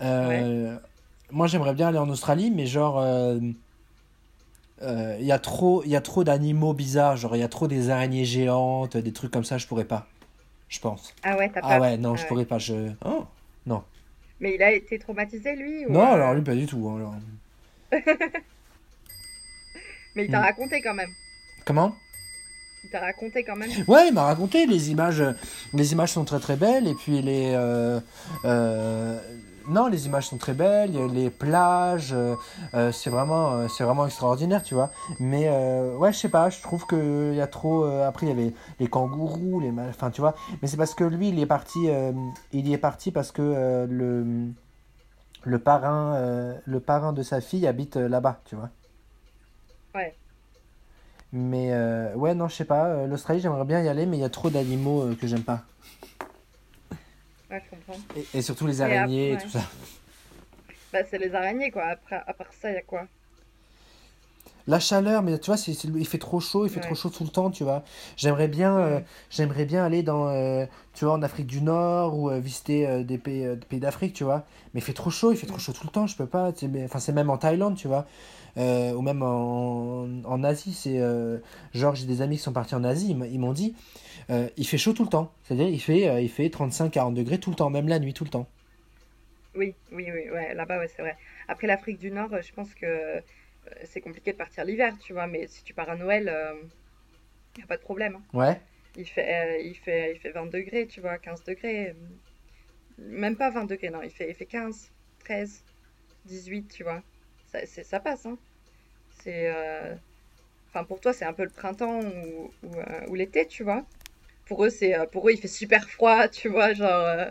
[0.01, 0.05] Ouais.
[0.07, 0.77] Euh,
[1.31, 3.39] moi, j'aimerais bien aller en Australie, mais genre, euh,
[4.81, 7.15] euh, il y a trop, il y a trop d'animaux bizarres.
[7.17, 10.07] Genre, il y a trop des araignées géantes, des trucs comme ça, je pourrais pas.
[10.67, 11.13] Je pense.
[11.23, 11.81] Ah ouais, t'as Ah peur.
[11.81, 12.27] ouais, non, Ah je ouais.
[12.27, 12.57] pourrais pas.
[12.57, 12.91] Je...
[13.05, 13.25] Oh,
[13.65, 13.83] non.
[14.39, 16.89] Mais il a été traumatisé, lui, ou Non, alors lui, pas du tout.
[16.89, 17.13] hein, alors.
[20.15, 20.43] Mais il t'a Mm.
[20.43, 21.11] raconté quand même.
[21.65, 21.95] Comment?
[22.83, 23.69] Il t'a raconté quand même.
[23.87, 25.23] Ouais, il m'a raconté les images.
[25.73, 27.53] Les images sont très très belles et puis les.
[27.55, 27.99] euh,
[28.45, 29.17] euh,
[29.69, 30.91] non, les images sont très belles.
[31.13, 34.91] Les plages, euh, c'est vraiment, c'est vraiment extraordinaire, tu vois.
[35.21, 35.49] Mais
[35.95, 36.49] ouais, je sais pas.
[36.49, 37.85] Je trouve que il y a trop.
[37.85, 40.35] après, il y avait les kangourous, les, enfin, tu vois.
[40.61, 41.87] Mais c'est parce que lui, il est parti.
[42.51, 44.49] il y est parti parce que le
[45.45, 48.69] le parrain, le parrain de sa fille habite là-bas, tu vois.
[49.93, 50.17] Ouais.
[51.33, 52.87] Mais euh, ouais, non, je sais pas.
[52.87, 55.43] euh, L'Australie, j'aimerais bien y aller, mais il y a trop d'animaux euh, que j'aime
[55.43, 55.63] pas.
[57.49, 58.03] Ouais, je comprends.
[58.15, 59.37] Et, et surtout les Et araignées et ouais.
[59.37, 59.61] tout ça.
[60.93, 61.83] Bah, c'est les araignées, quoi.
[61.87, 63.09] Après, à part ça, il y a quoi?
[64.65, 67.09] La chaleur, mais tu vois, c'est, c'est- il fait trop chaud, il fait trop chaud
[67.09, 67.83] tout le temps, tu vois.
[68.15, 72.29] J'aimerais bien, euh, j'aimerais bien aller dans, euh, tu vois, en Afrique du Nord ou
[72.29, 74.45] euh, visiter des pays, des pays d'Afrique, tu vois.
[74.73, 75.59] Mais il fait trop chaud, il fait trop Mm.
[75.59, 76.51] chaud tout le temps, je peux pas.
[76.85, 78.05] Enfin, c'est même en Thaïlande, tu vois.
[78.57, 81.39] Euh, ou même en, en Asie, c'est euh,
[81.73, 83.75] genre j'ai des amis qui sont partis en Asie, ils m'ont dit,
[84.31, 85.31] euh, il fait chaud tout le temps.
[85.43, 88.25] C'est-à-dire, il fait, euh, il fait 35-40 degrés tout le temps, même la nuit, tout
[88.25, 88.47] le temps.
[89.55, 91.17] Oui, oui, oui, ouais, là-bas, ouais, c'est vrai.
[91.47, 93.21] Après l'Afrique du Nord, euh, je pense que euh,
[93.85, 96.31] c'est compliqué de partir l'hiver, tu vois, mais si tu pars à Noël,
[97.55, 98.15] il n'y a pas de problème.
[98.17, 98.23] hein.
[98.33, 98.61] Ouais,
[98.97, 101.89] Il fait, euh, il fait, il fait 20 degrés, tu vois, 15 degrés.
[101.91, 101.93] euh,
[102.97, 105.63] Même pas 20 degrés, non, il fait, il fait 15, 13,
[106.25, 107.03] 18, tu vois.
[107.65, 108.37] Ça, passe, hein.
[109.23, 109.95] C'est, euh,
[110.87, 113.85] pour toi, c'est un peu le printemps ou, euh, l'été, tu vois.
[114.45, 117.27] Pour eux, c'est, euh, pour eux, il fait super froid, tu vois, genre.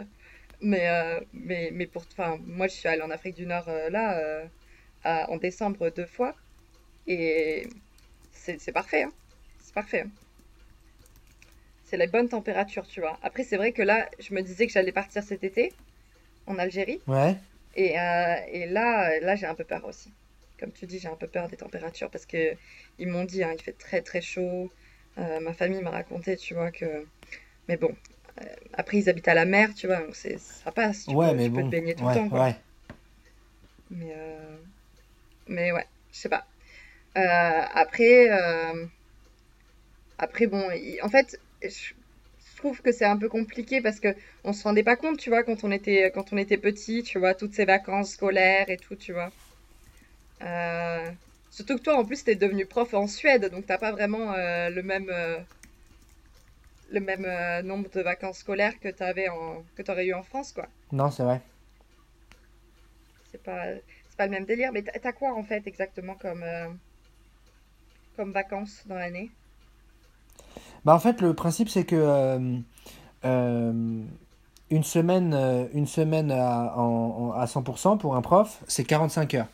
[0.61, 0.89] Mais,
[1.33, 4.45] mais, mais pour, enfin, moi, je suis allée en Afrique du Nord, là,
[5.05, 6.37] en décembre deux fois,
[7.07, 7.69] et
[8.33, 9.13] c'est, c'est parfait, hein.
[9.59, 10.03] C'est parfait.
[10.07, 10.11] hein.
[11.85, 13.19] C'est la bonne température, tu vois.
[13.23, 15.75] Après, c'est vrai que là, je me disais que j'allais partir cet été
[16.47, 17.01] en Algérie.
[17.07, 17.37] ouais.
[17.75, 20.15] Et, euh, et là, là j'ai un peu peur aussi.
[20.59, 22.57] Comme tu dis, j'ai un peu peur des températures parce que
[22.99, 24.73] ils m'ont dit, hein, il fait très très chaud.
[25.19, 27.07] Euh, ma famille m'a raconté, tu vois, que...
[27.69, 27.95] Mais bon,
[28.43, 31.07] euh, après, ils habitent à la mer, tu vois, donc c'est, ça passe.
[31.07, 31.71] Tu Ouais, peux, mais tu peux te bon.
[31.71, 32.45] baigner tout le temps, quoi.
[32.45, 32.65] ouais.
[33.91, 34.57] Mais, euh,
[35.49, 36.47] mais ouais, je sais pas.
[37.19, 37.23] Euh,
[37.75, 38.87] après, euh,
[40.19, 41.93] après, bon, il- en fait, je
[42.63, 44.09] trouve que c'est un peu compliqué parce que
[44.45, 47.19] on se rendait pas compte, tu vois, quand on était, quand on était petit, tu
[47.19, 49.33] vois, toutes ces vacances scolaires et tout, tu vois.
[50.43, 51.11] Euh,
[51.51, 54.71] surtout que toi, en plus, t'es devenu prof en Suède, donc t'as pas vraiment euh,
[54.71, 55.39] le même, euh,
[56.91, 57.27] le même
[57.67, 60.69] nombre de vacances scolaires que t'avais en, que t'aurais eu en France, quoi.
[60.93, 61.41] Non, c'est vrai.
[63.31, 63.65] C'est pas,
[64.09, 64.73] c'est pas le même délire.
[64.73, 66.45] Mais t'as quoi en fait exactement comme,
[68.17, 69.31] comme vacances dans l'année?
[70.85, 72.59] Bah, en fait, le principe, c'est que euh,
[73.25, 74.03] euh,
[74.71, 79.35] une semaine, euh, une semaine à, en- en- à 100% pour un prof, c'est 45
[79.35, 79.47] heures.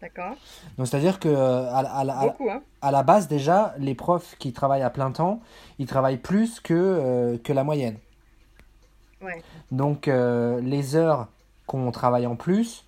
[0.00, 0.34] D'accord?
[0.78, 2.62] Donc, c'est-à-dire que euh, à, la- à la- à la Beaucoup, hein?
[2.80, 5.40] à la base, déjà, les profs qui travaillent à plein temps,
[5.78, 7.96] ils travaillent plus que, euh, que la moyenne.
[9.22, 11.28] Ouais, Donc, euh, les heures
[11.66, 12.84] qu'on travaille en plus,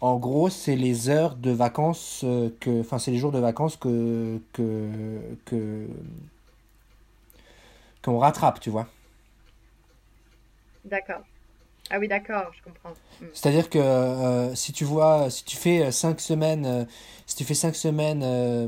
[0.00, 3.76] en gros, c'est les heures de vacances euh, que, enfin, c'est les jours de vacances
[3.76, 4.90] que, que,
[5.46, 5.86] que,
[8.04, 8.86] qu'on rattrape, tu vois.
[10.84, 11.22] d'accord.
[11.90, 12.94] Ah oui, d'accord, je comprends.
[13.20, 13.26] Hmm.
[13.34, 16.84] C'est-à-dire que euh, si tu vois, si tu fais euh, cinq semaines, euh,
[17.26, 18.66] si tu fais cinq semaines, euh,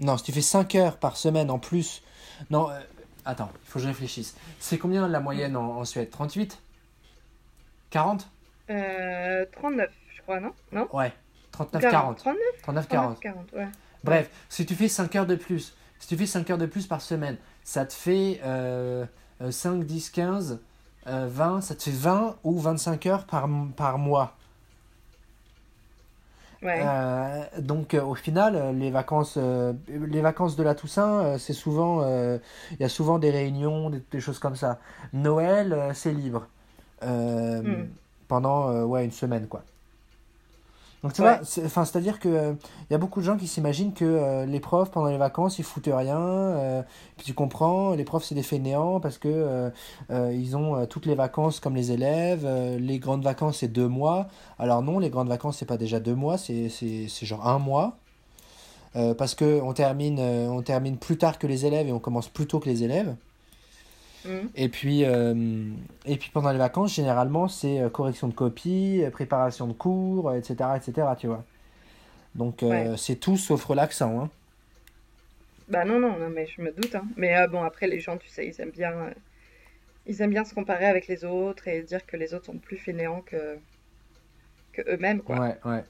[0.00, 2.02] non, si tu fais 5 heures par semaine en plus,
[2.48, 2.80] non, euh,
[3.24, 4.34] attends, il faut que je réfléchisse.
[4.58, 6.10] C'est combien la moyenne en, en Suède?
[6.10, 6.58] 38?
[7.90, 8.28] 40?
[8.70, 10.52] Euh, 39, je crois, non?
[10.72, 10.88] Non?
[10.92, 11.12] Ouais,
[11.52, 11.92] 39, 40.
[11.92, 12.18] 40.
[12.18, 12.42] 39?
[12.62, 13.20] 39, 39, 40.
[13.20, 13.58] 40, ouais.
[13.60, 13.68] Ouais.
[14.04, 16.86] Bref, si tu fais 5 heures de plus, si tu fais 5 heures de plus
[16.86, 19.06] par semaine, ça te fait euh,
[19.42, 20.60] euh, 5, 10, 15,
[21.06, 24.36] euh, 20, ça te fait 20 ou 25 heures par, par mois.
[26.62, 26.84] Ouais.
[26.84, 31.54] Euh, donc euh, au final, euh, les vacances, euh, les vacances de la Toussaint, c'est
[31.54, 34.78] souvent, il y a souvent des réunions, des, des choses comme ça.
[35.12, 36.48] Noël, c'est libre
[37.64, 37.84] Hmm.
[38.28, 39.64] pendant ouais une semaine quoi.
[41.02, 41.38] Donc tu Ouais.
[41.38, 42.52] vois, c'est-à-dire que euh,
[42.88, 45.58] il y a beaucoup de gens qui s'imaginent que euh, les profs pendant les vacances
[45.58, 46.18] ils foutent rien.
[46.20, 46.82] euh,
[47.16, 49.70] puis tu comprends, les profs c'est des fainéants parce que euh,
[50.10, 52.42] euh, ils ont euh, toutes les vacances comme les élèves.
[52.44, 54.28] euh, les grandes vacances c'est deux mois.
[54.58, 57.58] Alors non, les grandes vacances c'est pas déjà deux mois, c'est c'est c'est genre un
[57.58, 57.96] mois.
[58.96, 62.00] Euh, parce que on termine euh, on termine plus tard que les élèves et on
[62.00, 63.14] commence plus tôt que les élèves.
[64.54, 65.34] Et puis, euh,
[66.04, 70.34] et puis pendant les vacances, généralement, c'est euh, correction de copies, euh, préparation de cours,
[70.34, 71.44] etc., etc., tu vois.
[72.34, 72.96] Donc, euh, Ouais.
[72.96, 74.30] c'est tout sauf relaxant, hein.
[75.68, 77.08] Bah non, non, non, mais je me doute, hein.
[77.16, 79.14] Mais euh, bon, après, les gens, tu sais, ils aiment bien, euh,
[80.06, 82.76] ils aiment bien se comparer avec les autres et dire que les autres sont plus
[82.78, 83.58] fainéants que,
[84.72, 85.38] que eux-mêmes, quoi.
[85.38, 85.84] Ouais, ouais.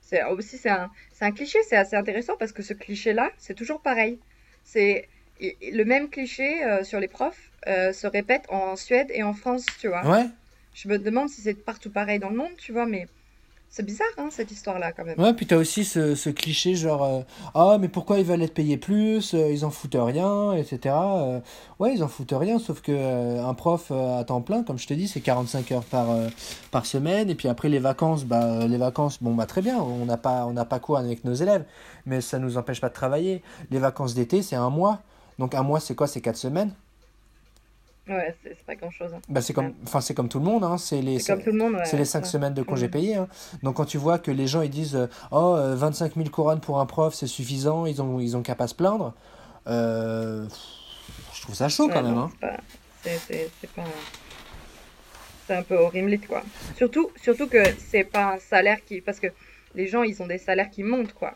[0.00, 3.54] C'est aussi c'est un c'est un cliché, c'est assez intéressant parce que ce cliché-là, c'est
[3.54, 4.18] toujours pareil.
[4.64, 5.08] C'est
[5.40, 9.64] le même cliché euh, sur les profs euh, se répète en Suède et en France,
[9.80, 10.04] tu vois.
[10.06, 10.26] Ouais,
[10.74, 13.06] Je me demande si c'est partout pareil dans le monde, tu vois, mais
[13.70, 15.20] c'est bizarre, hein, cette histoire-là, quand même.
[15.20, 17.20] ouais, puis t'as aussi ce, ce cliché genre, euh,
[17.54, 20.94] ah, mais pourquoi ils veulent être payés plus, ils en foutent rien, etc.
[21.78, 24.94] Ouais, ils en foutent rien, sauf que un prof à temps plein, comme je te
[24.94, 26.06] dis, c'est 45 heures par,
[26.70, 30.06] par semaine, et puis après les vacances, bah, les vacances, bon, bah, très bien, on
[30.06, 31.64] n'a pas, on n'a pas cours avec nos élèves,
[32.06, 33.42] mais ça nous empêche pas de travailler.
[33.70, 35.02] Les vacances d'été, c'est un mois,
[35.38, 36.06] donc un mois, c'est quoi?
[36.06, 36.72] C'est quatre semaines?
[38.08, 39.12] Ouais, c'est pas grand-chose.
[39.14, 39.20] hein.
[39.28, 39.74] Bah, c'est comme, Ouais.
[39.84, 40.78] enfin, c'est comme tout le monde, hein.
[40.78, 41.84] C'est les, C'est comme tout le monde, ouais.
[41.84, 42.28] c'est les 5 ouais.
[42.30, 42.90] semaines de congés Mm.
[42.90, 43.16] payés.
[43.16, 43.28] hein.
[43.62, 46.60] Donc quand tu vois que les gens ils disent euh, oh euh, 25 000 couronnes
[46.60, 49.12] pour un prof c'est suffisant, ils ont ils ont qu'à pas se plaindre.
[49.66, 50.46] euh,
[51.34, 52.16] je trouve ça chaud quand même.
[52.16, 52.30] Hein.
[52.40, 52.56] pas...
[55.46, 56.42] C'est un peu horrible, quoi.
[56.76, 59.00] Surtout, surtout que c'est pas un salaire qui...
[59.00, 59.28] Parce que
[59.74, 61.34] les gens, ils ont des salaires qui montent, quoi.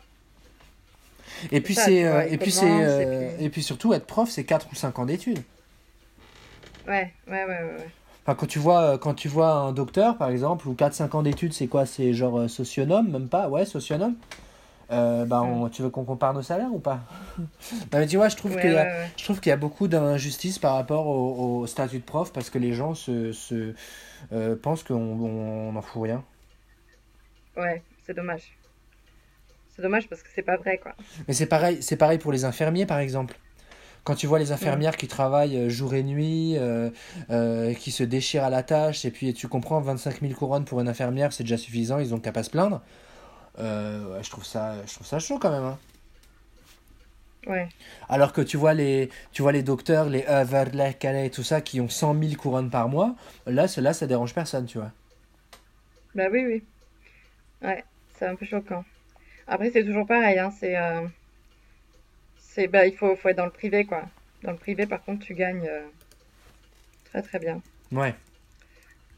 [1.51, 4.29] Et puis c'est euh, et puis c'est et euh, puis- et puis surtout être prof
[4.29, 5.43] c'est 4 ou 5 ans d'études.
[6.87, 7.89] Ouais, ouais, ouais, ouais.
[8.25, 11.13] Enfin quand tu vois euh, quand tu vois un docteur par exemple ou 4 5
[11.15, 11.85] ans d'études c'est quoi?
[11.85, 13.49] C'est genre socionome même pas?
[13.49, 14.15] Ouais socionome.
[14.91, 17.01] Euh, bah on- tu veux qu'on compare nos salaires ou pas?
[17.39, 17.45] Non
[17.99, 19.09] mais tu vois je trouve Ouais, qu'il y a ouais, ouais.
[19.17, 22.49] Je trouve qu'il y a beaucoup d'injustice par rapport au, au statut de prof parce
[22.49, 23.73] que les gens se, se
[24.33, 26.23] euh, pensent qu'on on n'en fout rien.
[27.57, 28.57] Ouais, c'est dommage.
[29.75, 30.93] C'est dommage parce que c'est pas vrai, quoi.
[31.27, 33.37] Mais c'est pareil, c'est pareil pour les infirmiers par exemple.
[34.03, 36.89] Quand tu vois les infirmières qui travaillent euh, jour et nuit, euh,
[37.31, 40.81] euh, qui se déchirent à la tâche, et puis tu comprends, 25 000 couronnes pour
[40.81, 42.81] une infirmière, c'est déjà suffisant, ils ont qu'à pas se plaindre.
[43.59, 45.63] Euh, ouais, je trouve ça, je trouve ça chaud quand même.
[45.63, 45.79] hein.
[47.45, 47.73] Ouais,
[48.09, 51.81] Alors que tu vois les, tu vois les docteurs, les Överläkare et tout ça, qui
[51.81, 54.91] ont 100 000 couronnes par mois, là, cela, ça dérange personne, tu vois.
[56.15, 56.63] bah oui, oui.
[57.63, 57.83] Ouais,
[58.13, 58.85] c'est un peu choquant.
[59.47, 60.51] Après, c'est toujours pareil, hein.
[60.51, 60.75] C'est...
[60.77, 61.07] euh,
[62.37, 62.67] c'est...
[62.67, 64.03] Bah, il faut, faut être dans le privé, quoi.
[64.43, 65.81] Dans le privé, par contre, tu gagnes euh,
[67.05, 67.61] très, très bien.
[67.91, 68.15] Ouais.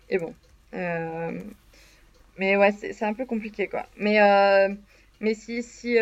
[0.10, 0.34] Et bon.
[0.74, 1.40] euh,
[2.38, 3.88] Mais ouais, c'est c'est un peu compliqué, quoi.
[3.98, 4.20] Mais,
[5.20, 5.98] mais si, si,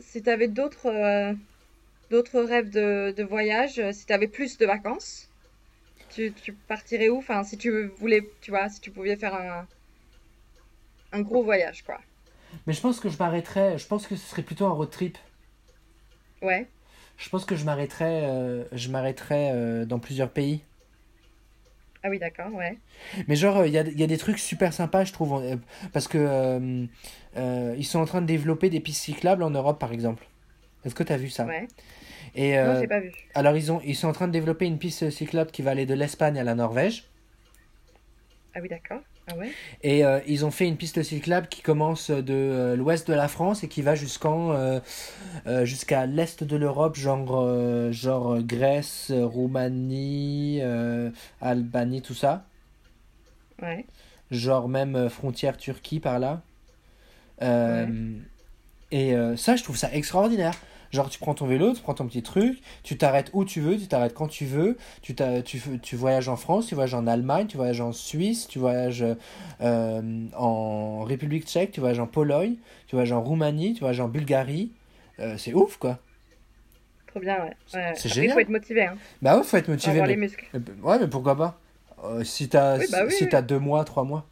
[0.00, 1.34] si tu avais d'autres
[2.10, 5.28] d'autres rêves de, de voyage, si tu avais plus de vacances,
[6.10, 7.18] tu, tu partirais où?
[7.18, 9.66] Enfin, si tu voulais, tu vois, si tu pouvais faire un,
[11.12, 12.00] un gros voyage, quoi.
[12.66, 15.18] Mais je pense que je m'arrêterais, je pense que ce serait plutôt un road trip.
[16.42, 16.70] Ouais,
[17.18, 20.62] Je pense que je m'arrêterais, euh, je m'arrêterais euh, dans plusieurs pays.
[22.02, 22.80] ah oui, d'accord, ouais.
[23.28, 25.56] Mais genre, il y a, y a des trucs super sympas, je trouve, euh,
[25.92, 26.86] parce que euh,
[27.36, 30.26] euh, ils sont en train de développer des pistes cyclables en Europe, par exemple.
[30.84, 31.46] Est-ce que tu as vu ça?
[31.46, 31.66] Ouais.
[32.34, 33.12] Et Non, euh, j'ai pas vu.
[33.34, 35.86] alors ils ont, ils sont en train de développer une piste cyclable qui va aller
[35.86, 37.04] de l'Espagne à la Norvège.
[38.54, 39.02] Ah oui, d'accord.
[39.26, 39.56] Ah ouais?
[39.82, 43.28] Et euh, ils ont fait une piste cyclable qui commence de euh, l'ouest de la
[43.28, 44.80] France et qui va jusqu'en euh,
[45.64, 50.60] jusqu'à l'est de l'Europe, genre genre Grèce, Roumanie,
[51.40, 52.46] Albanie, tout ça.
[53.62, 53.86] Ouais.
[54.30, 56.42] Genre même frontière Turquie par là.
[57.42, 57.86] Euh,
[58.90, 60.54] Et ça, je trouve ça extraordinaire.
[60.92, 63.76] Genre, tu prends ton vélo, tu prends ton petit truc, tu t'arrêtes où tu veux,
[63.78, 67.46] tu t'arrêtes quand tu veux, tu, tu, tu voyages en France, tu voyages en Allemagne,
[67.46, 69.04] tu voyages en Suisse, tu voyages
[69.60, 72.56] euh, en République tchèque, tu voyages en Pologne,
[72.88, 74.72] tu voyages en Roumanie, tu voyages en Bulgarie.
[75.20, 75.98] Euh, c'est ouf, quoi.
[77.06, 77.52] Trop bien, ouais.
[77.66, 77.92] C'est- Ouais.
[77.94, 78.32] c'est Après, il génial.
[78.34, 78.96] faut être motivé, hein.
[79.22, 79.92] Bah ouais, faut être motivé.
[79.92, 80.14] avoir Mais...
[80.14, 80.46] les muscles.
[80.82, 81.60] Ouais, mais pourquoi pas?
[82.04, 83.42] Euh, si t'as Oui, bah oui, si oui.
[83.46, 84.26] deux mois, trois mois.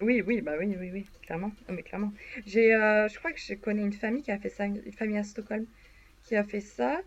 [0.00, 1.50] Oui, oui, bah oui, oui, oui, clairement.
[1.68, 2.12] Non, mais clairement.
[2.46, 4.92] J'ai, euh, je crois que je connais une famille qui a fait ça, une une
[4.92, 5.66] famille à Stockholm,
[6.24, 7.00] qui a fait ça,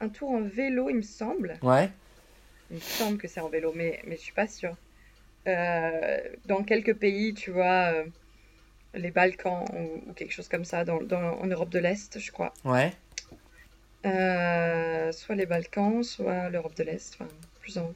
[0.00, 1.58] un tour en vélo, il me semble.
[1.62, 1.90] Ouais.
[2.70, 4.76] Il me semble que c'est en vélo, mais, mais je suis pas sûre.
[5.48, 8.04] Euh, dans quelques pays, tu vois, euh,
[8.94, 12.30] les Balkans ou, ou quelque chose comme ça, dans, dans- en Europe de l'Est, je
[12.32, 12.52] crois.
[12.64, 12.92] Ouais.
[14.04, 17.28] Euh, soit les Balkans, soit l'Europe de l'Est, enfin,
[17.60, 17.94] plus en haut.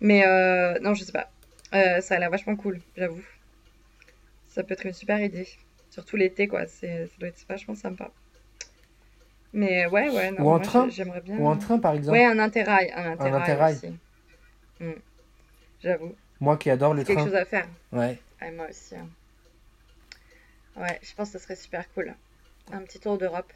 [0.00, 1.30] Mais euh, non, je sais pas.
[1.74, 3.22] Euh, ça a l'air vachement cool, j'avoue.
[4.56, 5.46] Ça peut être une super idée.
[5.90, 6.66] Surtout l'été, quoi.
[6.66, 8.10] C'est, ça doit être vachement sympa.
[9.52, 10.86] Mais ouais, ouais, non, Ou en moi, train.
[10.86, 11.36] j'ai- j'aimerais bien.
[11.36, 12.16] Ou en train, par exemple.
[12.16, 13.74] Ouais, un interrail, un interrail interrail.
[13.74, 13.88] aussi.
[14.80, 14.92] Hmm.
[15.82, 17.26] J'avoue, Moi qui adore le quelque train.
[17.26, 17.68] chose à faire.
[17.92, 18.18] Ouais.
[18.40, 18.94] Ouais, moi aussi.
[18.96, 19.08] hein.
[20.74, 22.14] Ouais, je pense que ce serait super cool.
[22.72, 23.52] Un petit tour d'Europe.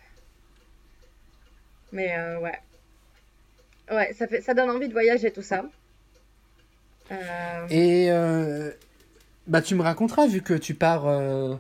[1.93, 2.59] Mais euh, ouais.
[3.91, 5.65] Ouais, ça fait, ça donne envie de voyager tout ça.
[7.11, 8.71] Euh, Et euh,
[9.51, 11.57] bah tu me raconteras vu que tu pars euh,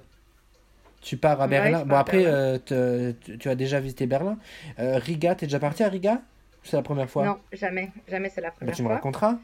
[1.00, 1.84] tu pars à Berlin.
[1.84, 2.36] Bon après Berlin.
[2.36, 4.38] euh, te- tu, tu as déjà visité Berlin.
[4.78, 6.20] Euh, Riga, t'es déjà parti à Riga?
[6.62, 7.24] C'est la première fois?
[7.24, 8.96] Non, jamais, jamais c'est la Bah, première tu me fois.
[8.96, 9.38] raconteras.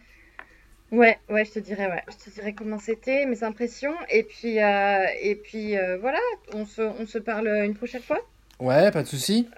[0.92, 4.58] Ouais, ouais, je te dirai, ouais, je te dirai comment c'était, mes impressions, et puis,
[4.58, 6.18] et puis voilà,
[6.54, 8.20] on se, on se parle une prochaine fois.
[8.60, 9.48] Ouais, pas de souci.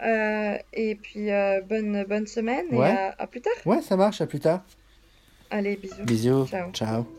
[0.73, 1.29] Et puis
[1.69, 3.53] bonne, bonne semaine et à à plus tard.
[3.67, 4.21] Ouais, ça marche.
[4.21, 4.63] À plus tard.
[5.51, 6.05] Allez, bisous.
[6.07, 6.47] Bisous.
[6.47, 6.71] Ciao.
[6.73, 7.18] Ciao.